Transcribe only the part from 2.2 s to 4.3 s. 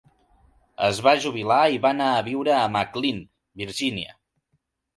viure a McLean, Virgínia.